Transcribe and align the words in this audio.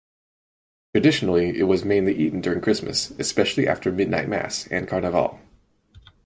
Traditionally 0.95 1.59
it 1.59 1.65
was 1.67 1.85
mainly 1.85 2.15
eaten 2.15 2.41
during 2.41 2.59
Christmas 2.59 3.11
(especially 3.19 3.67
after 3.67 3.91
Midnight 3.91 4.27
Mass) 4.27 4.65
and 4.69 4.87
Carnival. 4.87 5.39